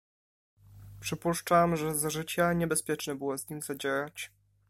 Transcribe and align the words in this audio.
"Przypuszczam, 0.99 1.77
że 1.77 1.95
za 1.95 2.09
życia 2.09 2.53
niebezpieczne 2.53 3.15
było 3.15 3.37
z 3.37 3.49
nim 3.49 3.61
zadzierać." 3.61 4.31